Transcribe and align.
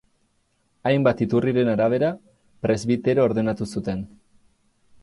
Hainbat 0.91 1.21
iturriren 1.27 1.69
arabera, 1.75 2.11
presbitero 2.67 3.29
ordenatu 3.31 3.71
zuten. 3.77 4.05